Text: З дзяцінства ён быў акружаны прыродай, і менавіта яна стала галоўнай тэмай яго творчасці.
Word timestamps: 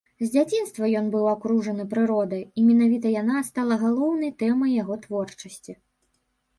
З 0.19 0.27
дзяцінства 0.35 0.87
ён 1.01 1.05
быў 1.15 1.25
акружаны 1.33 1.85
прыродай, 1.91 2.41
і 2.55 2.65
менавіта 2.71 3.07
яна 3.21 3.37
стала 3.53 3.81
галоўнай 3.85 4.35
тэмай 4.45 4.71
яго 4.83 5.03
творчасці. 5.09 5.71